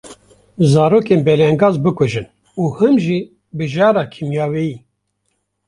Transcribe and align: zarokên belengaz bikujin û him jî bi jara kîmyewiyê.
zarokên 0.71 1.21
belengaz 1.27 1.75
bikujin 1.83 2.27
û 2.61 2.63
him 2.77 2.95
jî 3.05 3.19
bi 3.57 3.65
jara 3.73 4.03
kîmyewiyê. 4.13 4.77